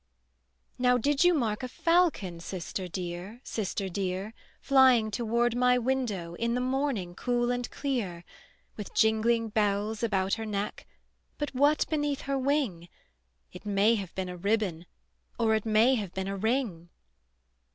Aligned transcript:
"Now 0.79 0.97
did 0.97 1.23
you 1.23 1.35
mark 1.35 1.61
a 1.61 1.67
falcon, 1.67 2.39
Sister 2.39 2.87
dear, 2.87 3.39
sister 3.43 3.87
dear, 3.87 4.33
Flying 4.59 5.11
toward 5.11 5.55
my 5.55 5.77
window 5.77 6.33
In 6.33 6.55
the 6.55 6.59
morning 6.59 7.13
cool 7.13 7.51
and 7.51 7.69
clear? 7.69 8.23
With 8.75 8.95
jingling 8.95 9.49
bells 9.49 10.01
about 10.01 10.33
her 10.33 10.45
neck, 10.47 10.87
But 11.37 11.53
what 11.53 11.87
beneath 11.87 12.21
her 12.21 12.35
wing? 12.35 12.89
It 13.53 13.63
may 13.63 13.93
have 13.93 14.15
been 14.15 14.27
a 14.29 14.37
ribbon, 14.37 14.87
Or 15.37 15.53
it 15.53 15.67
may 15.67 15.93
have 15.93 16.15
been 16.15 16.27
a 16.27 16.35
ring." 16.35 16.89